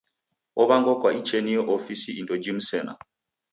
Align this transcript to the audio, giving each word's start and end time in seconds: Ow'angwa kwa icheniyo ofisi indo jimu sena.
Ow'angwa 0.61 0.93
kwa 0.99 1.09
icheniyo 1.19 1.61
ofisi 1.75 2.09
indo 2.19 2.33
jimu 2.43 2.61
sena. 2.69 2.93